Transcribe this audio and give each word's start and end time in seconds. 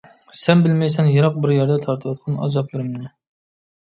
سەن 0.37 0.61
بىلمەيسەن 0.67 1.09
يىراق 1.15 1.35
بىر 1.43 1.51
يەردە 1.55 1.75
تارتىۋاتقان 1.83 2.39
ئازابلىرىمنى. 2.47 3.13